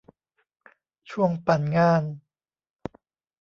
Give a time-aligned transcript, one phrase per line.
[1.09, 2.03] ช่วงปั่นงาน